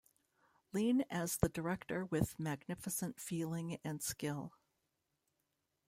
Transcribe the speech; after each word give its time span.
Lean 0.73 1.01
as 1.11 1.37
the 1.37 1.47
director 1.49 2.05
with 2.05 2.39
magnificent 2.39 3.19
feeling 3.19 3.77
and 3.83 4.01
skill. 4.01 4.51